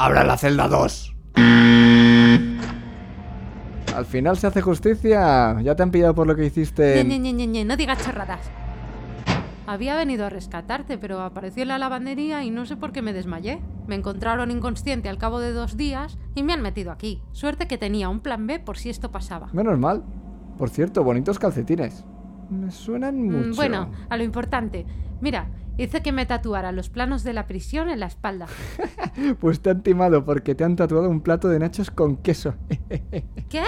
Abra 0.00 0.22
la 0.24 0.36
celda 0.36 0.68
2. 0.68 1.14
Al 3.96 4.06
final 4.06 4.36
se 4.36 4.46
hace 4.46 4.62
justicia. 4.62 5.60
Ya 5.60 5.74
te 5.74 5.82
han 5.82 5.90
pillado 5.90 6.14
por 6.14 6.26
lo 6.26 6.36
que 6.36 6.46
hiciste. 6.46 7.02
Ñe, 7.04 7.18
Ñe, 7.18 7.32
Ñe, 7.32 7.46
Ñe, 7.48 7.64
no 7.64 7.76
digas 7.76 7.98
chorradas. 8.04 8.40
Había 9.66 9.96
venido 9.96 10.24
a 10.24 10.30
rescatarte, 10.30 10.96
pero 10.98 11.20
apareció 11.20 11.62
en 11.62 11.68
la 11.68 11.78
lavandería 11.78 12.42
y 12.44 12.50
no 12.50 12.64
sé 12.64 12.76
por 12.76 12.92
qué 12.92 13.02
me 13.02 13.12
desmayé. 13.12 13.60
Me 13.86 13.96
encontraron 13.96 14.50
inconsciente 14.50 15.08
al 15.08 15.18
cabo 15.18 15.40
de 15.40 15.52
dos 15.52 15.76
días 15.76 16.16
y 16.34 16.42
me 16.42 16.52
han 16.54 16.62
metido 16.62 16.90
aquí. 16.92 17.20
Suerte 17.32 17.66
que 17.66 17.76
tenía 17.76 18.08
un 18.08 18.20
plan 18.20 18.46
B 18.46 18.60
por 18.60 18.78
si 18.78 18.88
esto 18.88 19.10
pasaba. 19.10 19.48
Menos 19.52 19.78
mal. 19.78 20.04
Por 20.56 20.70
cierto, 20.70 21.02
bonitos 21.04 21.38
calcetines. 21.38 22.04
Me 22.50 22.70
suenan 22.70 23.20
Mm, 23.20 23.30
mucho. 23.48 23.56
Bueno, 23.56 23.90
a 24.08 24.16
lo 24.16 24.22
importante. 24.22 24.86
Mira, 25.20 25.48
hice 25.78 26.02
que 26.02 26.12
me 26.12 26.26
tatuara 26.26 26.72
los 26.72 26.90
planos 26.90 27.24
de 27.24 27.32
la 27.32 27.46
prisión 27.46 27.88
en 27.88 28.00
la 28.00 28.06
espalda. 28.06 28.46
Pues 29.40 29.60
te 29.60 29.70
han 29.70 29.82
timado 29.82 30.24
porque 30.24 30.54
te 30.54 30.62
han 30.62 30.76
tatuado 30.76 31.08
un 31.08 31.22
plato 31.22 31.48
de 31.48 31.58
nachos 31.58 31.90
con 31.90 32.18
queso. 32.18 32.54
¿Qué? 33.48 33.64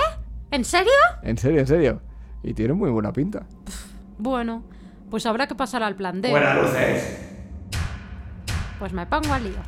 ¿En 0.52 0.64
serio? 0.64 0.92
en 1.23 1.38
serio, 1.38 1.60
en 1.60 1.66
serio. 1.66 2.02
Y 2.42 2.55
tiene 2.55 2.73
muy 2.74 2.91
buena 2.91 3.12
pinta. 3.12 3.46
Bueno, 4.19 4.62
pues 5.10 5.27
habrá 5.27 5.48
que 5.48 5.55
pasar 5.55 5.83
al 5.83 5.96
plan 5.96 6.20
D. 6.20 6.30
Buenas 6.30 6.56
luces. 6.56 7.19
Pues 8.78 8.92
me 8.92 9.06
pongo 9.06 9.33
al 9.33 9.45
lío. 9.45 9.61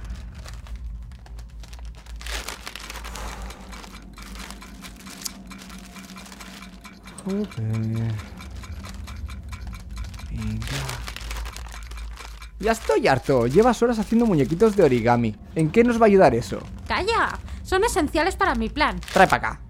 Ya 12.62 12.70
estoy 12.72 13.08
harto. 13.08 13.48
Llevas 13.48 13.82
horas 13.82 13.98
haciendo 13.98 14.24
muñequitos 14.24 14.76
de 14.76 14.84
origami. 14.84 15.34
¿En 15.56 15.70
qué 15.72 15.82
nos 15.82 16.00
va 16.00 16.04
a 16.04 16.06
ayudar 16.06 16.32
eso? 16.32 16.60
¡Calla! 16.86 17.36
Son 17.64 17.82
esenciales 17.82 18.36
para 18.36 18.54
mi 18.54 18.68
plan. 18.68 19.00
Trae 19.12 19.26
para 19.26 19.48
acá. 19.48 19.60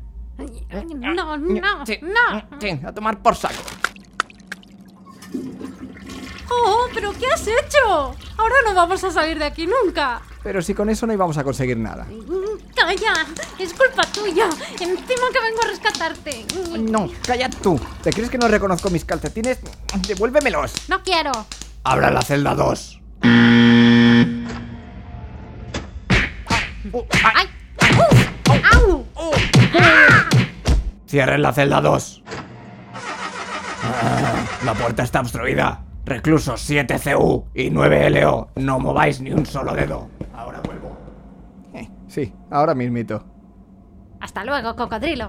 No, 0.94 1.36
no, 1.38 1.86
Sí, 1.86 1.98
no. 2.02 2.58
sí, 2.60 2.80
a 2.86 2.92
tomar 2.92 3.22
por 3.22 3.34
saco. 3.34 3.62
¡Oh, 6.50 6.86
pero 6.92 7.12
qué 7.14 7.26
has 7.32 7.46
hecho! 7.46 8.14
Ahora 8.36 8.54
no 8.66 8.74
vamos 8.74 9.02
a 9.04 9.10
salir 9.10 9.38
de 9.38 9.46
aquí 9.46 9.66
nunca. 9.66 10.20
Pero 10.42 10.60
si 10.60 10.74
con 10.74 10.90
eso 10.90 11.06
no 11.06 11.14
íbamos 11.14 11.38
a 11.38 11.44
conseguir 11.44 11.78
nada. 11.78 12.06
¡Calla! 12.76 13.14
Es 13.58 13.72
culpa 13.72 14.02
tuya. 14.12 14.50
Encima 14.72 15.28
que 15.32 15.40
vengo 15.40 15.62
a 15.62 15.66
rescatarte. 15.68 16.44
No, 16.78 17.08
calla 17.26 17.48
tú. 17.48 17.80
¿Te 18.02 18.12
crees 18.12 18.28
que 18.28 18.36
no 18.38 18.48
reconozco 18.48 18.90
mis 18.90 19.04
calcetines? 19.06 19.60
Devuélvemelos. 20.08 20.74
No 20.88 21.02
quiero. 21.02 21.30
Abra 21.84 22.10
la 22.10 22.22
celda 22.22 22.54
2. 22.54 23.00
¡Ay! 23.22 23.86
¡Uh! 26.92 27.02
¡Au! 28.72 29.04
Cierren 31.06 31.42
la 31.42 31.52
celda 31.52 31.80
2. 31.80 32.22
Ah, 33.84 34.44
la 34.64 34.74
puerta 34.74 35.02
está 35.02 35.20
obstruida. 35.20 35.82
Reclusos 36.04 36.70
7CU 36.70 37.46
y 37.54 37.70
9LO. 37.70 38.48
No 38.56 38.78
mováis 38.78 39.20
ni 39.20 39.32
un 39.32 39.44
solo 39.44 39.74
dedo. 39.74 40.08
Ahora 40.34 40.60
vuelvo. 40.60 40.96
sí, 42.06 42.32
ahora 42.50 42.74
mismito. 42.74 43.24
Hasta 44.20 44.44
luego, 44.44 44.76
cocodrilo. 44.76 45.28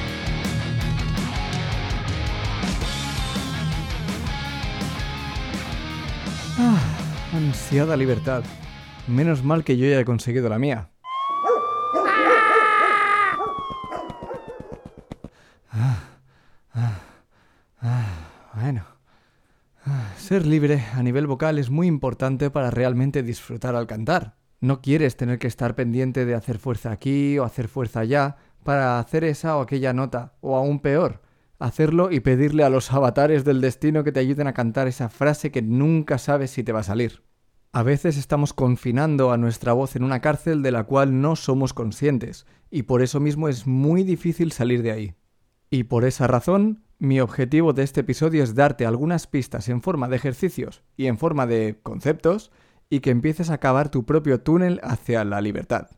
Ansiada 7.51 7.97
libertad. 7.97 8.45
Menos 9.07 9.43
mal 9.43 9.65
que 9.65 9.75
yo 9.75 9.85
ya 9.85 9.99
he 9.99 10.05
conseguido 10.05 10.47
la 10.47 10.57
mía. 10.57 10.89
Bueno. 18.53 18.85
Ser 20.17 20.45
libre 20.45 20.85
a 20.93 21.03
nivel 21.03 21.27
vocal 21.27 21.57
es 21.57 21.69
muy 21.69 21.87
importante 21.87 22.49
para 22.51 22.71
realmente 22.71 23.21
disfrutar 23.21 23.75
al 23.75 23.85
cantar. 23.85 24.37
No 24.61 24.81
quieres 24.81 25.17
tener 25.17 25.37
que 25.37 25.47
estar 25.47 25.75
pendiente 25.75 26.25
de 26.25 26.35
hacer 26.35 26.57
fuerza 26.57 26.91
aquí 26.91 27.37
o 27.37 27.43
hacer 27.43 27.67
fuerza 27.67 27.99
allá 27.99 28.37
para 28.63 28.97
hacer 28.97 29.25
esa 29.25 29.57
o 29.57 29.61
aquella 29.61 29.91
nota, 29.91 30.35
o 30.39 30.55
aún 30.55 30.79
peor, 30.79 31.19
hacerlo 31.59 32.11
y 32.13 32.21
pedirle 32.21 32.63
a 32.63 32.69
los 32.69 32.93
avatares 32.93 33.43
del 33.43 33.59
destino 33.59 34.05
que 34.05 34.13
te 34.13 34.21
ayuden 34.21 34.47
a 34.47 34.53
cantar 34.53 34.87
esa 34.87 35.09
frase 35.09 35.51
que 35.51 35.61
nunca 35.61 36.17
sabes 36.17 36.51
si 36.51 36.63
te 36.63 36.71
va 36.71 36.79
a 36.79 36.83
salir. 36.83 37.23
A 37.73 37.83
veces 37.83 38.17
estamos 38.17 38.53
confinando 38.53 39.31
a 39.31 39.37
nuestra 39.37 39.71
voz 39.71 39.95
en 39.95 40.03
una 40.03 40.19
cárcel 40.19 40.61
de 40.61 40.71
la 40.71 40.83
cual 40.83 41.21
no 41.21 41.37
somos 41.37 41.73
conscientes, 41.73 42.45
y 42.69 42.83
por 42.83 43.01
eso 43.01 43.21
mismo 43.21 43.47
es 43.47 43.65
muy 43.65 44.03
difícil 44.03 44.51
salir 44.51 44.81
de 44.83 44.91
ahí. 44.91 45.15
Y 45.69 45.85
por 45.85 46.03
esa 46.03 46.27
razón, 46.27 46.83
mi 46.99 47.21
objetivo 47.21 47.71
de 47.71 47.83
este 47.83 48.01
episodio 48.01 48.43
es 48.43 48.55
darte 48.55 48.85
algunas 48.85 49.25
pistas 49.25 49.69
en 49.69 49.81
forma 49.81 50.09
de 50.09 50.17
ejercicios 50.17 50.83
y 50.97 51.05
en 51.05 51.17
forma 51.17 51.47
de 51.47 51.79
conceptos 51.81 52.51
y 52.89 52.99
que 52.99 53.09
empieces 53.09 53.49
a 53.49 53.59
cavar 53.59 53.89
tu 53.89 54.05
propio 54.05 54.41
túnel 54.41 54.81
hacia 54.83 55.23
la 55.23 55.39
libertad. 55.39 55.91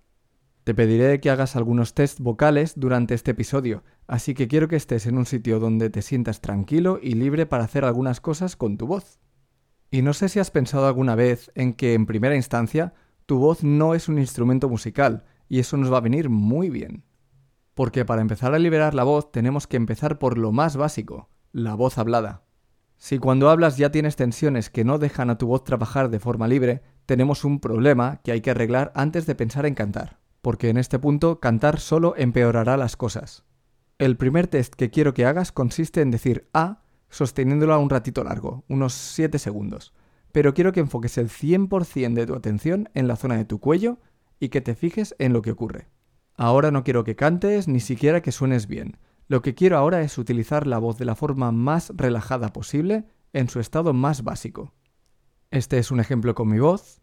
Te 0.65 0.75
pediré 0.75 1.19
que 1.21 1.31
hagas 1.31 1.55
algunos 1.55 1.95
test 1.95 2.19
vocales 2.19 2.73
durante 2.75 3.15
este 3.15 3.31
episodio, 3.31 3.83
así 4.05 4.35
que 4.35 4.47
quiero 4.47 4.67
que 4.67 4.75
estés 4.75 5.07
en 5.07 5.17
un 5.17 5.25
sitio 5.25 5.59
donde 5.59 5.89
te 5.89 6.03
sientas 6.03 6.39
tranquilo 6.39 6.99
y 7.01 7.15
libre 7.15 7.47
para 7.47 7.63
hacer 7.63 7.83
algunas 7.83 8.21
cosas 8.21 8.55
con 8.55 8.77
tu 8.77 8.85
voz. 8.85 9.19
Y 9.93 10.01
no 10.01 10.13
sé 10.13 10.27
si 10.27 10.39
has 10.39 10.49
pensado 10.49 10.87
alguna 10.87 11.13
vez 11.13 11.51
en 11.53 11.73
que 11.73 11.93
en 11.93 12.07
primera 12.07 12.35
instancia 12.35 12.95
tu 13.27 13.37
voz 13.37 13.63
no 13.63 13.93
es 13.93 14.09
un 14.09 14.17
instrumento 14.17 14.67
musical, 14.67 15.23
y 15.47 15.59
eso 15.59 15.77
nos 15.77 15.93
va 15.93 15.97
a 15.97 16.01
venir 16.01 16.29
muy 16.29 16.71
bien. 16.71 17.03
Porque 17.75 18.03
para 18.03 18.23
empezar 18.23 18.55
a 18.55 18.57
liberar 18.57 18.95
la 18.95 19.03
voz 19.03 19.31
tenemos 19.31 19.67
que 19.67 19.77
empezar 19.77 20.17
por 20.17 20.39
lo 20.39 20.51
más 20.51 20.77
básico, 20.77 21.29
la 21.51 21.75
voz 21.75 21.99
hablada. 21.99 22.41
Si 22.97 23.19
cuando 23.19 23.51
hablas 23.51 23.77
ya 23.77 23.91
tienes 23.91 24.15
tensiones 24.15 24.71
que 24.71 24.83
no 24.83 24.97
dejan 24.97 25.29
a 25.29 25.37
tu 25.37 25.45
voz 25.45 25.63
trabajar 25.63 26.09
de 26.09 26.19
forma 26.19 26.47
libre, 26.47 26.81
tenemos 27.05 27.43
un 27.43 27.59
problema 27.59 28.19
que 28.23 28.31
hay 28.31 28.41
que 28.41 28.49
arreglar 28.49 28.91
antes 28.95 29.27
de 29.27 29.35
pensar 29.35 29.67
en 29.67 29.75
cantar, 29.75 30.17
porque 30.41 30.69
en 30.69 30.77
este 30.77 30.97
punto 30.97 31.39
cantar 31.39 31.79
solo 31.79 32.15
empeorará 32.17 32.77
las 32.77 32.97
cosas. 32.97 33.45
El 33.99 34.17
primer 34.17 34.47
test 34.47 34.73
que 34.73 34.89
quiero 34.89 35.13
que 35.13 35.27
hagas 35.27 35.51
consiste 35.51 36.01
en 36.01 36.09
decir 36.09 36.49
A 36.51 36.82
sosteniéndolo 37.13 37.73
a 37.75 37.77
un 37.77 37.91
ratito 37.91 38.23
largo, 38.23 38.63
unos 38.67 38.93
7 38.93 39.37
segundos, 39.37 39.93
pero 40.31 40.55
quiero 40.55 40.71
que 40.71 40.79
enfoques 40.79 41.19
el 41.19 41.29
100% 41.29 42.15
de 42.15 42.25
tu 42.25 42.33
atención 42.33 42.89
en 42.95 43.07
la 43.07 43.15
zona 43.15 43.37
de 43.37 43.45
tu 43.45 43.59
cuello 43.59 43.99
y 44.39 44.49
que 44.49 44.61
te 44.61 44.73
fijes 44.73 45.15
en 45.19 45.31
lo 45.31 45.43
que 45.43 45.51
ocurre. 45.51 45.89
Ahora 46.35 46.71
no 46.71 46.83
quiero 46.83 47.03
que 47.03 47.15
cantes 47.15 47.67
ni 47.67 47.79
siquiera 47.79 48.23
que 48.23 48.31
suenes 48.31 48.65
bien. 48.65 48.97
Lo 49.27 49.43
que 49.43 49.53
quiero 49.53 49.77
ahora 49.77 50.01
es 50.01 50.17
utilizar 50.17 50.65
la 50.65 50.79
voz 50.79 50.97
de 50.97 51.05
la 51.05 51.13
forma 51.13 51.51
más 51.51 51.91
relajada 51.95 52.51
posible 52.51 53.05
en 53.31 53.47
su 53.47 53.59
estado 53.59 53.93
más 53.93 54.23
básico. 54.23 54.73
Este 55.51 55.77
es 55.77 55.91
un 55.91 55.99
ejemplo 55.99 56.33
con 56.33 56.49
mi 56.49 56.57
voz. 56.57 56.99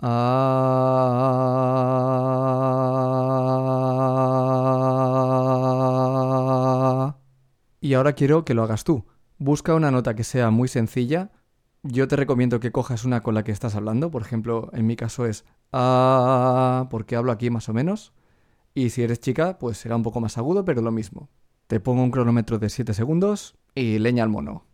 Ah. 0.00 0.56
Y 7.80 7.94
ahora 7.94 8.14
quiero 8.14 8.44
que 8.44 8.54
lo 8.54 8.64
hagas 8.64 8.82
tú. 8.82 9.06
Busca 9.38 9.74
una 9.74 9.90
nota 9.90 10.14
que 10.14 10.24
sea 10.24 10.50
muy 10.50 10.68
sencilla. 10.68 11.30
Yo 11.82 12.08
te 12.08 12.16
recomiendo 12.16 12.58
que 12.58 12.72
cojas 12.72 13.04
una 13.04 13.22
con 13.22 13.34
la 13.34 13.44
que 13.44 13.52
estás 13.52 13.74
hablando. 13.74 14.10
Por 14.10 14.22
ejemplo, 14.22 14.70
en 14.72 14.86
mi 14.86 14.96
caso 14.96 15.26
es 15.26 15.44
ah, 15.72 16.88
porque 16.90 17.16
hablo 17.16 17.32
aquí 17.32 17.50
más 17.50 17.68
o 17.68 17.74
menos. 17.74 18.12
Y 18.74 18.90
si 18.90 19.02
eres 19.02 19.20
chica, 19.20 19.58
pues 19.58 19.78
será 19.78 19.96
un 19.96 20.02
poco 20.02 20.20
más 20.20 20.38
agudo, 20.38 20.64
pero 20.64 20.82
lo 20.82 20.90
mismo. 20.90 21.28
Te 21.66 21.80
pongo 21.80 22.02
un 22.02 22.10
cronómetro 22.10 22.58
de 22.58 22.70
7 22.70 22.94
segundos 22.94 23.56
y 23.74 23.98
leña 23.98 24.22
al 24.22 24.30
mono. 24.30 24.64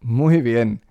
Muy 0.00 0.42
bien. 0.42 0.84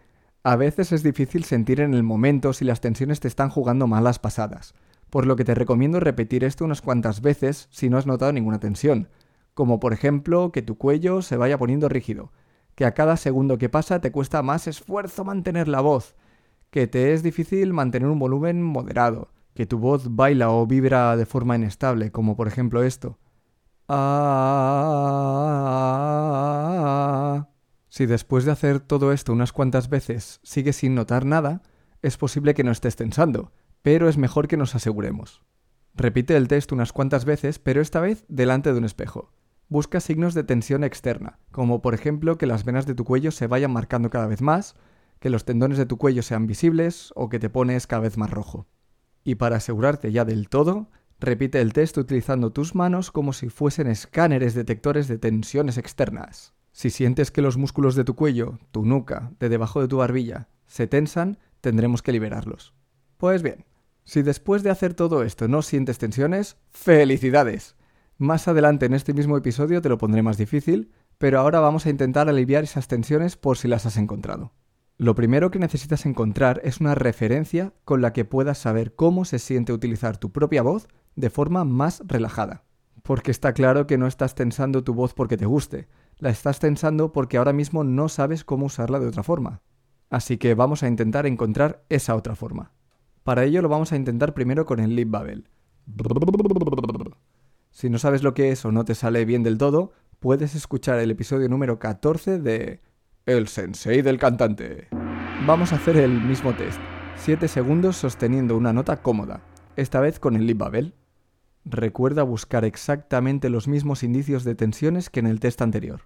A 0.44 0.56
veces 0.56 0.92
es 0.92 1.04
difícil 1.04 1.44
sentir 1.44 1.82
en 1.82 1.94
el 1.94 2.04
momento 2.04 2.54
si 2.54 2.66
las 2.66 2.82
tensiones 2.82 3.20
te 3.20 3.28
están 3.28 3.50
jugando 3.50 3.86
malas 3.86 4.18
pasadas, 4.18 4.74
por 5.12 5.28
lo 5.28 5.36
que 5.36 5.44
te 5.44 5.54
recomiendo 5.54 6.00
repetir 6.00 6.44
esto 6.44 6.66
unas 6.66 6.82
cuantas 6.82 7.22
veces 7.22 7.68
si 7.70 7.90
no 7.90 8.00
has 8.00 8.08
notado 8.08 8.32
ninguna 8.32 8.60
tensión, 8.60 9.10
como 9.54 9.80
por 9.80 9.94
ejemplo 9.94 10.52
que 10.52 10.64
tu 10.64 10.78
cuello 10.78 11.22
se 11.22 11.38
vaya 11.38 11.60
poniendo 11.60 11.90
rígido, 11.90 12.32
que 12.76 12.86
a 12.86 12.94
cada 12.94 13.18
segundo 13.18 13.58
que 13.60 13.68
pasa 13.70 14.00
te 14.00 14.12
cuesta 14.12 14.42
más 14.42 14.68
esfuerzo 14.68 15.26
mantener 15.26 15.68
la 15.68 15.82
voz, 15.82 16.16
que 16.72 16.88
te 16.88 17.14
es 17.14 17.24
difícil 17.24 17.74
mantener 17.74 18.08
un 18.08 18.20
volumen 18.20 18.64
moderado, 18.64 19.34
que 19.54 19.66
tu 19.66 19.78
voz 19.78 20.16
baila 20.16 20.50
o 20.50 20.66
vibra 20.66 21.18
de 21.18 21.26
forma 21.26 21.58
inestable, 21.58 22.12
como 22.12 22.38
por 22.38 22.48
ejemplo 22.48 22.82
esto. 22.82 23.20
Ah. 23.90 24.62
Si 27.90 28.06
después 28.06 28.46
de 28.46 28.52
hacer 28.52 28.80
todo 28.80 29.12
esto 29.12 29.34
unas 29.34 29.52
cuantas 29.52 29.90
veces 29.90 30.40
sigues 30.42 30.78
sin 30.78 30.96
notar 30.96 31.26
nada, 31.26 31.64
es 32.02 32.16
posible 32.16 32.54
que 32.54 32.64
no 32.64 32.72
estés 32.72 32.96
tensando, 32.96 33.52
pero 33.82 34.10
es 34.10 34.18
mejor 34.18 34.48
que 34.48 34.58
nos 34.58 34.76
aseguremos. 34.76 35.42
Repite 35.96 36.38
el 36.38 36.48
test 36.48 36.72
unas 36.72 36.94
cuantas 36.94 37.26
veces, 37.26 37.60
pero 37.60 37.82
esta 37.82 38.00
vez 38.00 38.24
delante 38.28 38.72
de 38.72 38.80
un 38.80 38.86
espejo. 38.86 39.32
Busca 39.68 40.00
signos 40.00 40.34
de 40.34 40.44
tensión 40.44 40.84
externa, 40.84 41.40
como 41.52 41.82
por 41.82 41.94
ejemplo 41.94 42.38
que 42.38 42.46
las 42.46 42.66
venas 42.66 42.86
de 42.86 42.96
tu 42.96 43.04
cuello 43.04 43.32
se 43.32 43.48
vayan 43.48 43.72
marcando 43.72 44.10
cada 44.10 44.28
vez 44.28 44.42
más, 44.42 44.76
que 45.20 45.30
los 45.30 45.46
tendones 45.46 45.78
de 45.78 45.86
tu 45.86 45.98
cuello 45.98 46.24
sean 46.24 46.48
visibles 46.48 47.14
o 47.16 47.30
que 47.30 47.40
te 47.40 47.50
pones 47.50 47.88
cada 47.88 48.02
vez 48.02 48.18
más 48.18 48.30
rojo. 48.30 48.68
Y 49.24 49.36
para 49.36 49.58
asegurarte 49.58 50.12
ya 50.12 50.26
del 50.26 50.50
todo, 50.50 50.90
repite 51.20 51.62
el 51.62 51.74
test 51.74 51.98
utilizando 51.98 52.52
tus 52.52 52.74
manos 52.76 53.12
como 53.12 53.32
si 53.32 53.50
fuesen 53.50 53.88
escáneres 53.88 54.56
detectores 54.56 55.08
de 55.08 55.20
tensiones 55.20 55.78
externas. 55.78 56.54
Si 56.72 56.90
sientes 56.90 57.32
que 57.32 57.42
los 57.42 57.58
músculos 57.58 57.96
de 57.96 58.04
tu 58.04 58.16
cuello, 58.16 58.60
tu 58.72 58.86
nuca, 58.86 59.32
de 59.40 59.50
debajo 59.50 59.82
de 59.82 59.88
tu 59.88 59.98
barbilla, 59.98 60.48
se 60.68 60.88
tensan, 60.88 61.38
tendremos 61.60 62.02
que 62.02 62.14
liberarlos. 62.14 62.74
Pues 63.18 63.44
bien, 63.44 63.66
si 64.12 64.24
después 64.24 64.62
de 64.62 64.70
hacer 64.70 64.94
todo 64.94 65.24
esto 65.24 65.48
no 65.48 65.62
sientes 65.62 65.98
tensiones, 65.98 66.58
¡felicidades! 66.72 67.78
Más 68.18 68.50
adelante 68.50 68.86
en 68.86 68.94
este 68.94 69.14
mismo 69.14 69.38
episodio 69.38 69.82
te 69.82 69.88
lo 69.88 69.98
pondré 69.98 70.22
más 70.22 70.36
difícil, 70.36 70.92
pero 71.18 71.40
ahora 71.40 71.62
vamos 71.62 71.86
a 71.86 71.92
intentar 71.92 72.28
aliviar 72.28 72.66
esas 72.66 72.90
tensiones 72.90 73.38
por 73.38 73.58
si 73.58 73.70
las 73.70 73.86
has 73.86 73.96
encontrado. 73.96 74.52
Lo 74.98 75.16
primero 75.16 75.50
que 75.50 75.60
necesitas 75.60 76.06
encontrar 76.06 76.60
es 76.66 76.82
una 76.82 76.94
referencia 76.94 77.74
con 77.86 78.02
la 78.02 78.12
que 78.12 78.26
puedas 78.26 78.58
saber 78.58 78.96
cómo 78.96 79.24
se 79.24 79.40
siente 79.40 79.72
utilizar 79.72 80.18
tu 80.18 80.34
propia 80.34 80.62
voz 80.62 80.90
de 81.16 81.30
forma 81.30 81.64
más 81.64 82.04
relajada. 82.06 82.66
Porque 83.04 83.32
está 83.32 83.54
claro 83.54 83.88
que 83.88 83.98
no 83.98 84.08
estás 84.08 84.36
tensando 84.36 84.84
tu 84.84 84.94
voz 84.94 85.14
porque 85.14 85.38
te 85.38 85.46
guste, 85.46 85.88
la 86.18 86.32
estás 86.32 86.60
tensando 86.60 87.14
porque 87.14 87.38
ahora 87.38 87.54
mismo 87.54 87.86
no 87.86 88.10
sabes 88.10 88.44
cómo 88.44 88.66
usarla 88.66 89.00
de 89.00 89.08
otra 89.08 89.24
forma. 89.24 89.62
Así 90.10 90.38
que 90.38 90.54
vamos 90.54 90.84
a 90.84 90.90
intentar 90.90 91.26
encontrar 91.28 91.86
esa 91.88 92.14
otra 92.14 92.36
forma. 92.36 92.74
Para 93.24 93.44
ello 93.44 93.62
lo 93.62 93.70
vamos 93.70 93.92
a 93.92 93.96
intentar 93.96 94.34
primero 94.34 94.66
con 94.66 94.80
el 94.80 94.96
lip 94.96 95.10
babel. 95.12 95.48
Si 97.70 97.90
no 97.90 98.00
sabes 98.00 98.24
lo 98.24 98.34
que 98.34 98.52
es 98.52 98.66
o 98.66 98.72
no 98.72 98.84
te 98.84 98.96
sale 98.96 99.26
bien 99.26 99.44
del 99.44 99.58
todo, 99.58 99.94
puedes 100.20 100.56
escuchar 100.56 101.00
el 101.00 101.12
episodio 101.12 101.48
número 101.48 101.80
14 101.80 102.40
de 102.40 102.82
el 103.26 103.48
sensei 103.48 104.02
del 104.02 104.18
cantante. 104.18 104.88
Vamos 105.46 105.72
a 105.72 105.76
hacer 105.76 105.98
el 105.98 106.22
mismo 106.22 106.54
test. 106.54 106.80
7 107.18 107.48
segundos 107.48 107.98
sosteniendo 107.98 108.58
una 108.58 108.74
nota 108.74 109.04
cómoda, 109.04 109.42
esta 109.76 110.00
vez 110.00 110.20
con 110.20 110.36
el 110.36 110.48
lip 110.48 110.58
babel. 110.58 110.96
Recuerda 111.64 112.24
buscar 112.24 112.66
exactamente 112.66 113.50
los 113.50 113.68
mismos 113.68 114.02
indicios 114.02 114.44
de 114.44 114.56
tensiones 114.56 115.12
que 115.12 115.20
en 115.20 115.28
el 115.28 115.40
test 115.40 115.62
anterior. 115.62 116.02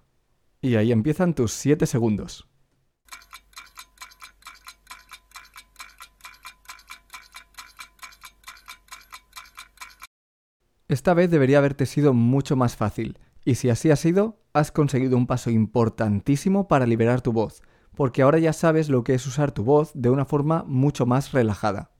Y 0.60 0.76
ahí 0.76 0.92
empiezan 0.92 1.34
tus 1.34 1.52
7 1.52 1.86
segundos. 1.86 2.46
Esta 10.88 11.14
vez 11.14 11.30
debería 11.30 11.58
haberte 11.58 11.84
sido 11.84 12.14
mucho 12.14 12.54
más 12.54 12.76
fácil, 12.76 13.18
y 13.44 13.56
si 13.56 13.70
así 13.70 13.90
ha 13.90 13.96
sido, 13.96 14.40
has 14.52 14.70
conseguido 14.70 15.16
un 15.16 15.26
paso 15.26 15.50
importantísimo 15.50 16.68
para 16.68 16.86
liberar 16.86 17.22
tu 17.22 17.32
voz, 17.32 17.62
porque 17.96 18.22
ahora 18.22 18.38
ya 18.38 18.52
sabes 18.52 18.88
lo 18.88 19.02
que 19.02 19.14
es 19.14 19.26
usar 19.26 19.50
tu 19.50 19.64
voz 19.64 19.90
de 19.94 20.10
una 20.10 20.24
forma 20.24 20.64
mucho 20.66 21.04
más 21.04 21.32
relajada. 21.32 21.90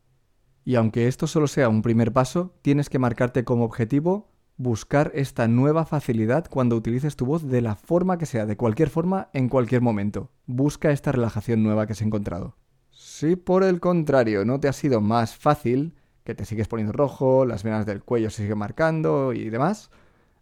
Y 0.64 0.76
aunque 0.76 1.08
esto 1.08 1.26
solo 1.26 1.48
sea 1.48 1.68
un 1.68 1.82
primer 1.82 2.12
paso, 2.12 2.54
tienes 2.62 2.88
que 2.88 2.98
marcarte 2.98 3.44
como 3.44 3.64
objetivo 3.64 4.32
buscar 4.56 5.12
esta 5.14 5.48
nueva 5.48 5.84
facilidad 5.84 6.46
cuando 6.48 6.76
utilices 6.76 7.16
tu 7.16 7.26
voz 7.26 7.46
de 7.46 7.60
la 7.60 7.76
forma 7.76 8.18
que 8.18 8.26
sea, 8.26 8.46
de 8.46 8.56
cualquier 8.56 8.88
forma, 8.88 9.28
en 9.32 9.48
cualquier 9.48 9.82
momento. 9.82 10.30
Busca 10.46 10.90
esta 10.90 11.12
relajación 11.12 11.62
nueva 11.62 11.86
que 11.86 11.92
has 11.92 12.02
encontrado. 12.02 12.56
Si 12.90 13.36
por 13.36 13.64
el 13.64 13.80
contrario 13.80 14.44
no 14.44 14.58
te 14.58 14.68
ha 14.68 14.72
sido 14.72 15.00
más 15.00 15.36
fácil, 15.36 15.94
que 16.26 16.34
te 16.34 16.44
sigues 16.44 16.68
poniendo 16.68 16.92
rojo, 16.92 17.46
las 17.46 17.62
venas 17.62 17.86
del 17.86 18.02
cuello 18.02 18.28
se 18.28 18.42
siguen 18.42 18.58
marcando 18.58 19.32
y 19.32 19.48
demás, 19.48 19.90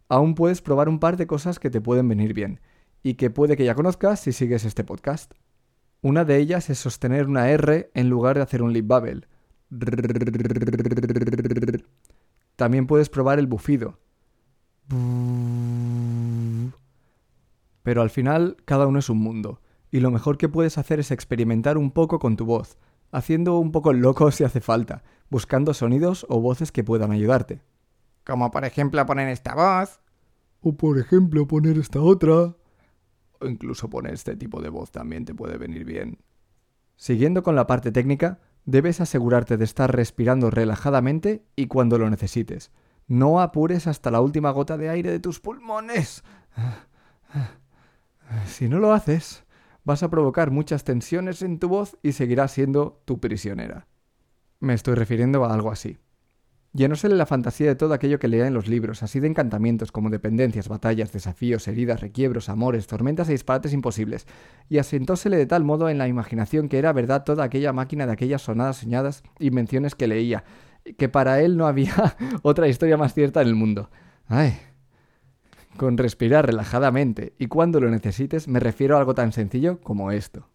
aún 0.09 0.35
puedes 0.35 0.61
probar 0.61 0.89
un 0.89 0.99
par 0.99 1.15
de 1.15 1.27
cosas 1.27 1.59
que 1.59 1.69
te 1.69 1.79
pueden 1.79 2.09
venir 2.09 2.33
bien 2.33 2.59
y 3.03 3.13
que 3.13 3.29
puede 3.29 3.55
que 3.55 3.63
ya 3.63 3.75
conozcas 3.75 4.19
si 4.19 4.33
sigues 4.33 4.65
este 4.65 4.83
podcast. 4.83 5.31
Una 6.01 6.25
de 6.25 6.37
ellas 6.37 6.69
es 6.69 6.79
sostener 6.79 7.27
una 7.27 7.49
R 7.49 7.89
en 7.93 8.09
lugar 8.09 8.35
de 8.35 8.41
hacer 8.41 8.61
un 8.61 8.73
lip 8.73 8.85
bubble. 8.87 9.27
También 12.55 12.87
puedes 12.87 13.09
probar 13.09 13.39
el 13.39 13.47
bufido. 13.47 13.99
Pero 17.83 18.01
al 18.01 18.09
final 18.09 18.57
cada 18.65 18.87
uno 18.87 18.99
es 18.99 19.09
un 19.09 19.19
mundo, 19.19 19.61
y 19.91 19.99
lo 19.99 20.11
mejor 20.11 20.37
que 20.37 20.49
puedes 20.49 20.77
hacer 20.77 20.99
es 20.99 21.11
experimentar 21.11 21.77
un 21.77 21.91
poco 21.91 22.19
con 22.19 22.35
tu 22.35 22.45
voz, 22.45 22.77
haciendo 23.15 23.59
un 23.59 23.71
poco 23.71 23.93
loco 23.93 24.29
si 24.29 24.43
hace 24.43 24.59
falta, 24.59 25.03
buscando 25.29 25.73
sonidos 25.73 26.25
o 26.27 26.41
voces 26.41 26.73
que 26.73 26.83
puedan 26.83 27.11
ayudarte. 27.11 27.61
Como 28.25 28.51
por 28.51 28.65
ejemplo 28.65 29.05
poner 29.05 29.29
esta 29.29 29.55
voz. 29.55 30.01
O 30.61 30.75
por 30.75 30.99
ejemplo 30.99 31.47
poner 31.47 31.77
esta 31.77 32.01
otra. 32.01 32.55
O 33.39 33.47
incluso 33.47 33.89
poner 33.89 34.13
este 34.13 34.35
tipo 34.35 34.61
de 34.61 34.69
voz 34.69 34.91
también 34.91 35.23
te 35.23 35.33
puede 35.33 35.57
venir 35.57 35.85
bien. 35.85 36.19
Siguiendo 36.97 37.41
con 37.41 37.55
la 37.55 37.67
parte 37.67 37.91
técnica, 37.91 38.39
debes 38.65 38.99
asegurarte 38.99 39.55
de 39.55 39.63
estar 39.63 39.95
respirando 39.95 40.49
relajadamente 40.49 41.45
y 41.55 41.67
cuando 41.67 41.97
lo 41.97 42.09
necesites. 42.09 42.71
No 43.07 43.39
apures 43.39 43.87
hasta 43.87 44.11
la 44.11 44.19
última 44.19 44.51
gota 44.51 44.77
de 44.77 44.89
aire 44.89 45.11
de 45.11 45.19
tus 45.19 45.39
pulmones. 45.39 46.23
Si 48.47 48.67
no 48.67 48.79
lo 48.79 48.91
haces, 48.91 49.44
vas 49.85 50.03
a 50.03 50.09
provocar 50.09 50.51
muchas 50.51 50.83
tensiones 50.83 51.41
en 51.41 51.59
tu 51.59 51.69
voz 51.69 51.97
y 52.03 52.11
seguirás 52.11 52.51
siendo 52.51 53.01
tu 53.05 53.19
prisionera. 53.19 53.87
Me 54.59 54.73
estoy 54.73 54.95
refiriendo 54.95 55.45
a 55.45 55.53
algo 55.53 55.71
así. 55.71 55.97
Llenósele 56.73 57.15
la 57.15 57.25
fantasía 57.25 57.67
de 57.67 57.75
todo 57.75 57.93
aquello 57.93 58.19
que 58.19 58.27
lea 58.27 58.47
en 58.47 58.53
los 58.53 58.67
libros, 58.67 59.01
así 59.01 59.21
de 59.21 59.27
encantamientos 59.27 59.93
como 59.93 60.09
dependencias, 60.09 60.67
batallas, 60.67 61.13
desafíos, 61.13 61.69
heridas, 61.69 62.01
requiebros, 62.01 62.49
amores, 62.49 62.85
tormentas 62.85 63.29
e 63.29 63.31
disparates 63.31 63.71
imposibles, 63.71 64.27
y 64.67 64.79
asentósele 64.79 65.37
de 65.37 65.45
tal 65.45 65.63
modo 65.63 65.87
en 65.87 65.97
la 65.97 66.09
imaginación 66.09 66.67
que 66.67 66.77
era 66.77 66.91
verdad 66.91 67.23
toda 67.23 67.45
aquella 67.45 67.71
máquina 67.71 68.05
de 68.05 68.11
aquellas 68.11 68.41
sonadas 68.41 68.77
soñadas 68.77 69.23
invenciones 69.39 69.95
que 69.95 70.07
leía, 70.07 70.43
que 70.97 71.07
para 71.07 71.39
él 71.39 71.55
no 71.55 71.65
había 71.65 72.17
otra 72.41 72.67
historia 72.67 72.97
más 72.97 73.13
cierta 73.13 73.41
en 73.41 73.47
el 73.47 73.55
mundo. 73.55 73.89
Ay. 74.27 74.59
Con 75.77 75.97
respirar 75.97 76.45
relajadamente 76.45 77.33
y 77.37 77.47
cuando 77.47 77.81
lo 77.81 77.89
necesites 77.89 78.47
me 78.47 78.61
refiero 78.61 78.95
a 78.95 78.99
algo 78.99 79.13
tan 79.13 79.33
sencillo 79.33 79.81
como 79.81 80.11
esto. 80.11 80.47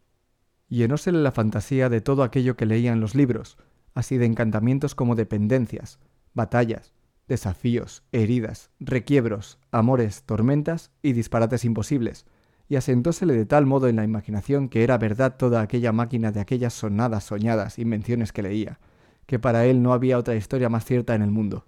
Llenósele 0.69 1.19
la 1.19 1.31
fantasía 1.31 1.91
de 1.91 2.01
todo 2.01 2.23
aquello 2.23 2.57
que 2.57 2.65
leía 2.65 2.93
en 2.93 3.01
los 3.01 3.15
libros, 3.15 3.59
así 3.93 4.17
de 4.17 4.25
encantamientos 4.25 4.95
como 4.95 5.17
dependencias, 5.17 5.99
batallas, 6.33 6.95
desafíos, 7.29 8.03
heridas, 8.13 8.71
requiebros, 8.81 9.59
amores, 9.73 10.23
tormentas 10.23 10.91
y 11.03 11.13
disparates 11.13 11.65
imposibles, 11.67 12.25
y 12.69 12.77
asentósele 12.77 13.35
de 13.35 13.47
tal 13.47 13.67
modo 13.67 13.89
en 13.89 13.97
la 13.97 14.05
imaginación 14.05 14.69
que 14.69 14.85
era 14.85 14.97
verdad 14.97 15.37
toda 15.37 15.61
aquella 15.61 15.93
máquina 15.93 16.33
de 16.33 16.41
aquellas 16.41 16.73
sonadas 16.73 17.25
soñadas 17.25 17.79
invenciones 17.79 18.33
que 18.33 18.43
leía, 18.43 18.79
que 19.27 19.39
para 19.39 19.67
él 19.67 19.83
no 19.83 19.93
había 19.93 20.19
otra 20.19 20.35
historia 20.35 20.69
más 20.69 20.85
cierta 20.85 21.15
en 21.15 21.23
el 21.23 21.31
mundo. 21.31 21.67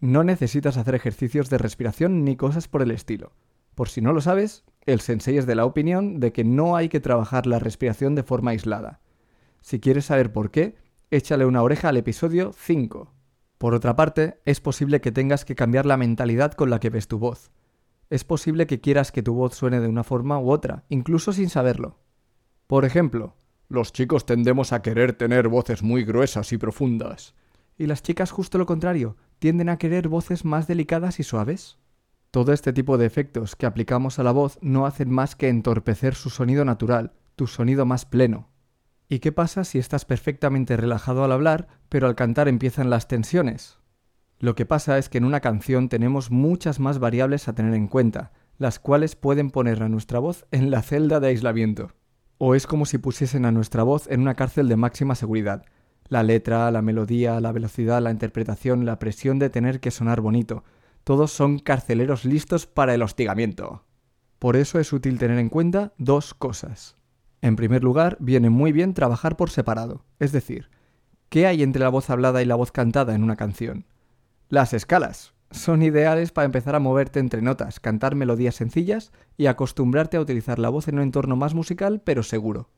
No 0.00 0.24
necesitas 0.24 0.78
hacer 0.78 0.94
ejercicios 0.94 1.50
de 1.50 1.58
respiración 1.58 2.24
ni 2.24 2.34
cosas 2.34 2.68
por 2.68 2.80
el 2.80 2.90
estilo. 2.90 3.32
Por 3.74 3.90
si 3.90 4.00
no 4.00 4.14
lo 4.14 4.22
sabes, 4.22 4.64
el 4.86 5.00
sensei 5.00 5.36
es 5.36 5.46
de 5.46 5.54
la 5.54 5.66
opinión 5.66 6.20
de 6.20 6.32
que 6.32 6.42
no 6.42 6.74
hay 6.74 6.88
que 6.88 7.00
trabajar 7.00 7.46
la 7.46 7.58
respiración 7.58 8.14
de 8.14 8.22
forma 8.22 8.52
aislada. 8.52 9.00
Si 9.60 9.78
quieres 9.78 10.06
saber 10.06 10.32
por 10.32 10.50
qué, 10.50 10.76
échale 11.10 11.44
una 11.44 11.62
oreja 11.62 11.90
al 11.90 11.98
episodio 11.98 12.52
5. 12.56 13.12
Por 13.58 13.74
otra 13.74 13.94
parte, 13.94 14.40
es 14.46 14.58
posible 14.60 15.02
que 15.02 15.12
tengas 15.12 15.44
que 15.44 15.54
cambiar 15.54 15.84
la 15.84 15.98
mentalidad 15.98 16.52
con 16.52 16.70
la 16.70 16.80
que 16.80 16.88
ves 16.88 17.06
tu 17.06 17.18
voz. 17.18 17.50
Es 18.08 18.24
posible 18.24 18.66
que 18.66 18.80
quieras 18.80 19.12
que 19.12 19.22
tu 19.22 19.34
voz 19.34 19.54
suene 19.54 19.80
de 19.80 19.88
una 19.88 20.02
forma 20.02 20.40
u 20.40 20.50
otra, 20.50 20.84
incluso 20.88 21.34
sin 21.34 21.50
saberlo. 21.50 21.98
Por 22.66 22.86
ejemplo, 22.86 23.36
los 23.68 23.92
chicos 23.92 24.24
tendemos 24.24 24.72
a 24.72 24.80
querer 24.80 25.12
tener 25.12 25.48
voces 25.48 25.82
muy 25.82 26.04
gruesas 26.04 26.52
y 26.54 26.58
profundas. 26.58 27.34
Y 27.76 27.86
las 27.86 28.02
chicas 28.02 28.30
justo 28.30 28.56
lo 28.56 28.66
contrario, 28.66 29.16
tienden 29.40 29.70
a 29.70 29.78
querer 29.78 30.08
voces 30.08 30.44
más 30.44 30.68
delicadas 30.68 31.18
y 31.18 31.24
suaves. 31.24 31.78
Todo 32.30 32.52
este 32.52 32.72
tipo 32.72 32.96
de 32.96 33.06
efectos 33.06 33.56
que 33.56 33.66
aplicamos 33.66 34.20
a 34.20 34.22
la 34.22 34.30
voz 34.30 34.58
no 34.62 34.86
hacen 34.86 35.10
más 35.10 35.34
que 35.34 35.48
entorpecer 35.48 36.14
su 36.14 36.30
sonido 36.30 36.64
natural, 36.64 37.14
tu 37.34 37.48
sonido 37.48 37.86
más 37.86 38.04
pleno. 38.04 38.50
¿Y 39.08 39.18
qué 39.18 39.32
pasa 39.32 39.64
si 39.64 39.78
estás 39.80 40.04
perfectamente 40.04 40.76
relajado 40.76 41.24
al 41.24 41.32
hablar, 41.32 41.66
pero 41.88 42.06
al 42.06 42.14
cantar 42.14 42.46
empiezan 42.46 42.90
las 42.90 43.08
tensiones? 43.08 43.78
Lo 44.38 44.54
que 44.54 44.66
pasa 44.66 44.98
es 44.98 45.08
que 45.08 45.18
en 45.18 45.24
una 45.24 45.40
canción 45.40 45.88
tenemos 45.88 46.30
muchas 46.30 46.78
más 46.78 46.98
variables 46.98 47.48
a 47.48 47.54
tener 47.54 47.74
en 47.74 47.88
cuenta, 47.88 48.32
las 48.58 48.78
cuales 48.78 49.16
pueden 49.16 49.50
poner 49.50 49.82
a 49.82 49.88
nuestra 49.88 50.18
voz 50.18 50.46
en 50.50 50.70
la 50.70 50.82
celda 50.82 51.18
de 51.18 51.28
aislamiento. 51.28 51.92
O 52.38 52.54
es 52.54 52.66
como 52.66 52.86
si 52.86 52.98
pusiesen 52.98 53.46
a 53.46 53.52
nuestra 53.52 53.82
voz 53.82 54.06
en 54.08 54.20
una 54.20 54.34
cárcel 54.34 54.68
de 54.68 54.76
máxima 54.76 55.14
seguridad. 55.14 55.64
La 56.10 56.24
letra, 56.24 56.68
la 56.72 56.82
melodía, 56.82 57.40
la 57.40 57.52
velocidad, 57.52 58.02
la 58.02 58.10
interpretación, 58.10 58.84
la 58.84 58.98
presión 58.98 59.38
de 59.38 59.48
tener 59.48 59.78
que 59.78 59.92
sonar 59.92 60.20
bonito, 60.20 60.64
todos 61.04 61.30
son 61.30 61.60
carceleros 61.60 62.24
listos 62.24 62.66
para 62.66 62.94
el 62.94 63.02
hostigamiento. 63.02 63.84
Por 64.40 64.56
eso 64.56 64.80
es 64.80 64.92
útil 64.92 65.20
tener 65.20 65.38
en 65.38 65.48
cuenta 65.48 65.92
dos 65.98 66.34
cosas. 66.34 66.96
En 67.42 67.54
primer 67.54 67.84
lugar, 67.84 68.16
viene 68.18 68.50
muy 68.50 68.72
bien 68.72 68.92
trabajar 68.92 69.36
por 69.36 69.50
separado, 69.50 70.04
es 70.18 70.32
decir, 70.32 70.68
¿qué 71.28 71.46
hay 71.46 71.62
entre 71.62 71.80
la 71.80 71.90
voz 71.90 72.10
hablada 72.10 72.42
y 72.42 72.44
la 72.44 72.56
voz 72.56 72.72
cantada 72.72 73.14
en 73.14 73.22
una 73.22 73.36
canción? 73.36 73.86
Las 74.48 74.74
escalas. 74.74 75.32
Son 75.52 75.80
ideales 75.80 76.32
para 76.32 76.46
empezar 76.46 76.74
a 76.74 76.80
moverte 76.80 77.20
entre 77.20 77.40
notas, 77.40 77.78
cantar 77.78 78.16
melodías 78.16 78.56
sencillas 78.56 79.12
y 79.36 79.46
acostumbrarte 79.46 80.16
a 80.16 80.20
utilizar 80.20 80.58
la 80.58 80.70
voz 80.70 80.88
en 80.88 80.96
un 80.96 81.02
entorno 81.02 81.36
más 81.36 81.54
musical 81.54 82.02
pero 82.04 82.24
seguro. 82.24 82.68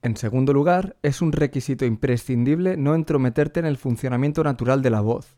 En 0.00 0.16
segundo 0.16 0.52
lugar, 0.52 0.96
es 1.02 1.20
un 1.20 1.32
requisito 1.32 1.84
imprescindible 1.84 2.76
no 2.76 2.94
entrometerte 2.94 3.58
en 3.58 3.66
el 3.66 3.76
funcionamiento 3.76 4.44
natural 4.44 4.80
de 4.80 4.90
la 4.90 5.00
voz. 5.00 5.36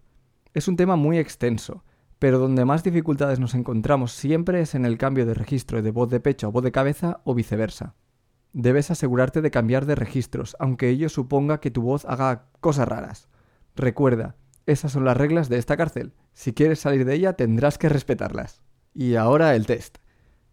Es 0.52 0.68
un 0.68 0.76
tema 0.76 0.96
muy 0.96 1.16
extenso, 1.16 1.82
pero 2.18 2.38
donde 2.38 2.66
más 2.66 2.84
dificultades 2.84 3.40
nos 3.40 3.54
encontramos 3.54 4.12
siempre 4.12 4.60
es 4.60 4.74
en 4.74 4.84
el 4.84 4.98
cambio 4.98 5.24
de 5.24 5.32
registro 5.32 5.80
de 5.80 5.90
voz 5.90 6.10
de 6.10 6.20
pecho 6.20 6.46
a 6.46 6.50
voz 6.50 6.62
de 6.62 6.72
cabeza 6.72 7.20
o 7.24 7.34
viceversa. 7.34 7.94
Debes 8.52 8.90
asegurarte 8.90 9.40
de 9.40 9.50
cambiar 9.50 9.86
de 9.86 9.94
registros, 9.94 10.56
aunque 10.58 10.90
ello 10.90 11.08
suponga 11.08 11.60
que 11.60 11.70
tu 11.70 11.80
voz 11.80 12.04
haga 12.04 12.48
cosas 12.60 12.86
raras. 12.86 13.28
Recuerda, 13.76 14.36
esas 14.66 14.92
son 14.92 15.06
las 15.06 15.16
reglas 15.16 15.48
de 15.48 15.56
esta 15.56 15.78
cárcel. 15.78 16.12
Si 16.34 16.52
quieres 16.52 16.80
salir 16.80 17.06
de 17.06 17.14
ella 17.14 17.32
tendrás 17.32 17.78
que 17.78 17.88
respetarlas. 17.88 18.60
Y 18.92 19.14
ahora 19.14 19.54
el 19.54 19.64
test. 19.64 19.98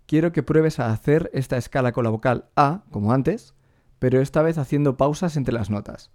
Quiero 0.05 0.31
que 0.31 0.43
pruebes 0.43 0.79
a 0.79 0.91
hacer 0.91 1.29
esta 1.33 1.57
escala 1.57 1.91
con 1.91 2.05
la 2.05 2.09
vocal 2.09 2.45
A, 2.55 2.85
como 2.91 3.11
antes, 3.11 3.55
pero 3.99 4.21
esta 4.21 4.41
vez 4.41 4.57
haciendo 4.57 4.97
pausas 4.97 5.37
entre 5.37 5.53
las 5.53 5.69
notas. 5.69 6.11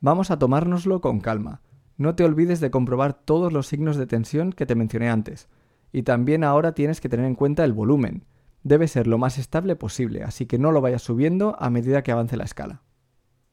Vamos 0.00 0.30
a 0.30 0.38
tomárnoslo 0.38 1.00
con 1.00 1.20
calma. 1.20 1.62
No 1.96 2.14
te 2.14 2.24
olvides 2.24 2.60
de 2.60 2.70
comprobar 2.70 3.14
todos 3.14 3.52
los 3.52 3.66
signos 3.66 3.96
de 3.96 4.06
tensión 4.06 4.52
que 4.52 4.66
te 4.66 4.74
mencioné 4.74 5.08
antes. 5.08 5.48
Y 5.92 6.02
también 6.02 6.44
ahora 6.44 6.72
tienes 6.72 7.00
que 7.00 7.08
tener 7.08 7.26
en 7.26 7.34
cuenta 7.34 7.64
el 7.64 7.72
volumen 7.72 8.24
debe 8.66 8.88
ser 8.88 9.06
lo 9.06 9.16
más 9.16 9.38
estable 9.38 9.76
posible, 9.76 10.24
así 10.24 10.46
que 10.46 10.58
no 10.58 10.72
lo 10.72 10.80
vayas 10.80 11.02
subiendo 11.02 11.56
a 11.60 11.70
medida 11.70 12.02
que 12.02 12.10
avance 12.10 12.36
la 12.36 12.44
escala. 12.44 12.82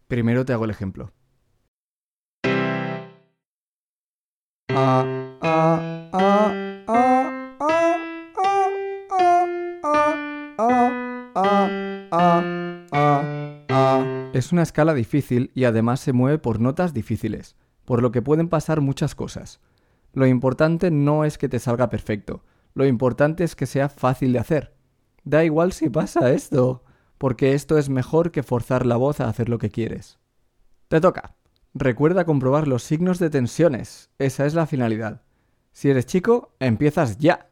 Primero 0.07 0.43
te 0.43 0.53
hago 0.53 0.65
el 0.65 0.71
ejemplo. 0.71 1.11
Es 14.33 14.51
una 14.51 14.63
escala 14.63 14.93
difícil 14.93 15.51
y 15.53 15.63
además 15.63 15.99
se 15.99 16.11
mueve 16.11 16.39
por 16.39 16.59
notas 16.59 16.93
difíciles, 16.93 17.55
por 17.85 18.01
lo 18.01 18.11
que 18.11 18.21
pueden 18.21 18.49
pasar 18.49 18.81
muchas 18.81 19.15
cosas. 19.15 19.61
Lo 20.13 20.25
importante 20.25 20.91
no 20.91 21.23
es 21.23 21.37
que 21.37 21.49
te 21.49 21.59
salga 21.59 21.89
perfecto, 21.89 22.43
lo 22.73 22.85
importante 22.85 23.43
es 23.43 23.55
que 23.55 23.67
sea 23.67 23.89
fácil 23.89 24.33
de 24.33 24.39
hacer, 24.39 24.73
Da 25.23 25.45
igual 25.45 25.71
si 25.71 25.89
pasa 25.89 26.31
esto, 26.33 26.83
porque 27.17 27.53
esto 27.53 27.77
es 27.77 27.89
mejor 27.89 28.31
que 28.31 28.43
forzar 28.43 28.85
la 28.85 28.97
voz 28.97 29.21
a 29.21 29.29
hacer 29.29 29.47
lo 29.47 29.57
que 29.57 29.69
quieres. 29.69 30.19
Te 30.89 30.99
toca. 30.99 31.35
Recuerda 31.73 32.25
comprobar 32.25 32.67
los 32.67 32.83
signos 32.83 33.19
de 33.19 33.29
tensiones, 33.29 34.09
esa 34.19 34.45
es 34.45 34.53
la 34.53 34.67
finalidad. 34.67 35.21
Si 35.71 35.89
eres 35.89 36.05
chico, 36.05 36.55
empiezas 36.59 37.17
ya. 37.17 37.49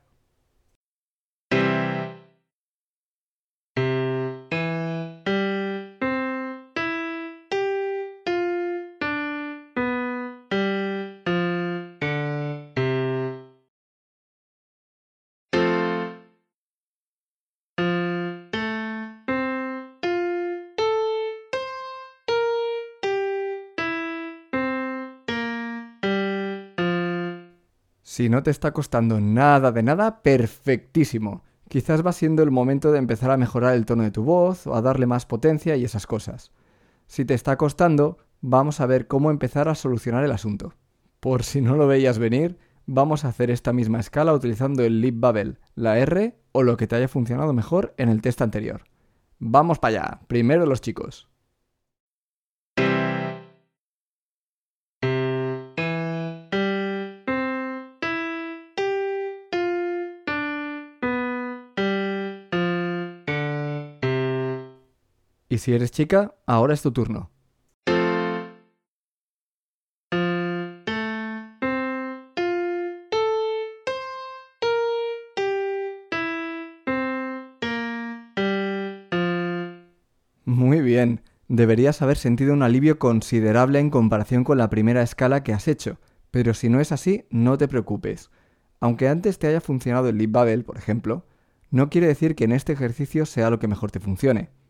Si 28.12 28.27
no 28.27 28.44
te 28.44 28.51
está 28.51 28.74
costando 28.74 29.22
nada 29.22 29.72
de 29.72 29.84
nada, 29.84 30.22
perfectísimo. 30.22 31.46
Quizás 31.70 32.06
va 32.06 32.12
siendo 32.12 32.44
el 32.44 32.51
momento 32.51 32.91
de 32.91 32.98
empezar 32.98 33.32
a 33.32 33.38
mejorar 33.38 33.74
el 33.74 33.86
tono 33.86 34.03
de 34.03 34.12
tu 34.12 34.22
voz 34.22 34.68
o 34.68 34.75
a 34.75 34.82
darle 34.82 35.06
más 35.06 35.25
potencia 35.25 35.77
y 35.77 35.86
esas 35.86 36.08
cosas. 36.08 36.51
Si 37.08 37.24
te 37.24 37.34
está 37.34 37.56
costando, 37.56 38.18
vamos 38.41 38.82
a 38.82 38.86
ver 38.86 39.08
cómo 39.08 39.32
empezar 39.32 39.70
a 39.70 39.75
solucionar 39.75 40.25
el 40.25 40.34
asunto. 40.34 40.74
Por 41.22 41.44
si 41.44 41.62
no 41.62 41.77
lo 41.77 41.88
veías 41.88 42.20
venir, 42.20 42.58
vamos 42.86 43.24
a 43.24 43.30
hacer 43.30 43.50
esta 43.50 43.72
misma 43.72 44.01
escala 44.01 44.34
utilizando 44.34 44.84
el 44.84 45.00
lip 45.00 45.18
bubble, 45.18 45.60
la 45.75 45.98
R 45.98 46.38
o 46.51 46.63
lo 46.63 46.75
que 46.75 46.88
te 46.88 46.98
haya 46.98 47.08
funcionado 47.08 47.53
mejor 47.53 47.94
en 47.96 48.10
el 48.10 48.22
test 48.22 48.41
anterior. 48.41 48.84
Vamos 49.39 49.80
para 49.80 50.01
allá, 50.01 50.20
primero 50.27 50.65
los 50.65 50.82
chicos. 50.82 51.31
Y 65.51 65.58
si 65.58 65.74
eres 65.74 65.91
chica, 65.91 66.34
ahora 66.46 66.74
es 66.74 66.81
tu 66.81 66.93
turno. 66.93 67.29
Muy 80.46 80.79
bien, 80.79 81.20
deberías 81.50 82.01
haber 82.01 82.15
sentido 82.15 82.53
un 82.53 82.63
alivio 82.63 82.98
considerable 82.98 83.79
en 83.79 83.89
comparación 83.89 84.46
con 84.46 84.58
la 84.58 84.70
primera 84.70 85.01
escala 85.01 85.43
que 85.43 85.51
has 85.51 85.67
hecho, 85.67 86.00
pero 86.31 86.53
si 86.53 86.70
no 86.70 86.79
es 86.79 86.93
así, 86.93 87.25
no 87.29 87.58
te 87.58 87.67
preocupes. 87.67 88.31
Aunque 88.79 89.10
antes 89.10 89.38
te 89.38 89.48
haya 89.48 89.60
funcionado 89.60 90.08
el 90.08 90.17
Lip 90.17 90.31
Babel, 90.31 90.63
por 90.63 90.77
ejemplo, 90.77 91.25
no 91.72 91.89
quiere 91.89 92.08
decir 92.08 92.36
que 92.36 92.46
en 92.46 92.53
este 92.53 92.72
ejercicio 92.72 93.25
sea 93.25 93.50
lo 93.50 93.60
que 93.60 93.67
mejor 93.67 93.91
te 93.91 94.00
funcione. 94.00 94.61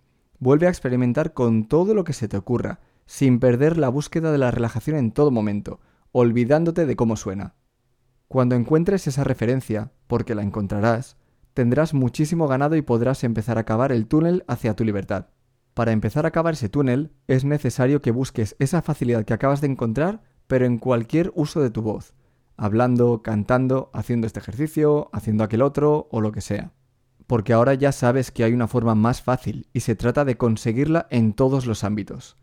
Vuelve 0.42 0.66
a 0.66 0.72
experimentar 0.72 1.34
con 1.34 1.66
todo 1.66 1.94
lo 1.94 2.04
que 2.04 2.14
se 2.14 2.28
te 2.28 2.36
ocurra, 2.36 2.80
sin 3.06 3.40
perder 3.40 3.78
la 3.78 3.90
búsqueda 3.90 4.32
de 4.32 4.40
la 4.40 4.50
relajación 4.50 4.98
en 4.98 5.12
todo 5.12 5.30
momento, 5.30 5.80
olvidándote 6.12 6.88
de 6.88 6.96
cómo 6.96 7.16
suena. 7.16 7.54
Cuando 8.28 8.56
encuentres 8.56 9.06
esa 9.06 9.24
referencia, 9.24 9.92
porque 10.08 10.34
la 10.34 10.42
encontrarás, 10.42 11.16
tendrás 11.54 11.94
muchísimo 11.94 12.48
ganado 12.48 12.76
y 12.76 12.82
podrás 12.82 13.24
empezar 13.24 13.60
a 13.60 13.66
cavar 13.66 13.92
el 13.92 14.08
túnel 14.08 14.44
hacia 14.48 14.76
tu 14.76 14.84
libertad. 14.84 15.28
Para 15.76 15.92
empezar 15.92 16.26
a 16.26 16.32
cavar 16.32 16.56
ese 16.56 16.70
túnel, 16.70 17.12
es 17.28 17.46
necesario 17.46 18.02
que 18.02 18.10
busques 18.10 18.56
esa 18.58 18.82
facilidad 18.82 19.26
que 19.26 19.36
acabas 19.36 19.62
de 19.62 19.68
encontrar, 19.68 20.24
pero 20.48 20.66
en 20.66 20.80
cualquier 20.80 21.32
uso 21.36 21.62
de 21.62 21.70
tu 21.70 21.84
voz, 21.84 22.16
hablando, 22.58 23.22
cantando, 23.22 23.92
haciendo 23.94 24.26
este 24.26 24.40
ejercicio, 24.40 25.12
haciendo 25.14 25.44
aquel 25.44 25.62
otro 25.62 26.08
o 26.10 26.20
lo 26.20 26.32
que 26.32 26.42
sea 26.42 26.72
porque 27.32 27.54
ahora 27.54 27.76
ya 27.76 27.94
sabes 27.94 28.30
que 28.30 28.44
hay 28.44 28.52
una 28.52 28.68
forma 28.68 28.94
más 28.94 29.22
fácil 29.22 29.66
y 29.72 29.80
se 29.80 29.96
trata 29.96 30.26
de 30.26 30.36
conseguirla 30.36 31.08
en 31.12 31.32
todos 31.32 31.66
los 31.66 31.86
ámbitos. 31.86 32.36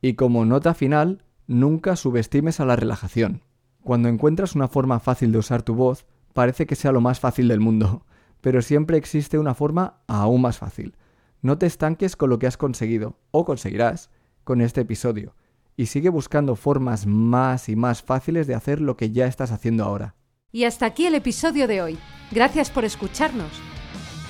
Y 0.00 0.14
como 0.14 0.46
nota 0.46 0.72
final, 0.72 1.24
nunca 1.46 1.94
subestimes 1.94 2.58
a 2.58 2.64
la 2.64 2.74
relajación. 2.74 3.42
Cuando 3.84 4.08
encuentras 4.08 4.54
una 4.54 4.66
forma 4.66 4.98
fácil 4.98 5.30
de 5.30 5.36
usar 5.36 5.62
tu 5.62 5.74
voz, 5.74 6.06
parece 6.32 6.64
que 6.64 6.74
sea 6.74 6.90
lo 6.90 7.02
más 7.02 7.20
fácil 7.20 7.48
del 7.48 7.60
mundo, 7.60 8.06
pero 8.40 8.62
siempre 8.62 8.96
existe 8.96 9.38
una 9.38 9.52
forma 9.52 10.00
aún 10.06 10.40
más 10.40 10.56
fácil. 10.56 10.96
No 11.42 11.58
te 11.58 11.66
estanques 11.66 12.16
con 12.16 12.30
lo 12.30 12.38
que 12.38 12.46
has 12.46 12.56
conseguido, 12.56 13.18
o 13.32 13.44
conseguirás, 13.44 14.08
con 14.44 14.62
este 14.62 14.80
episodio, 14.80 15.34
y 15.76 15.84
sigue 15.84 16.08
buscando 16.08 16.56
formas 16.56 17.04
más 17.06 17.68
y 17.68 17.76
más 17.76 18.02
fáciles 18.02 18.46
de 18.46 18.54
hacer 18.54 18.80
lo 18.80 18.96
que 18.96 19.10
ya 19.10 19.26
estás 19.26 19.52
haciendo 19.52 19.84
ahora. 19.84 20.14
Y 20.50 20.64
hasta 20.64 20.86
aquí 20.86 21.04
el 21.04 21.14
episodio 21.14 21.68
de 21.68 21.82
hoy. 21.82 21.98
Gracias 22.30 22.70
por 22.70 22.86
escucharnos. 22.86 23.60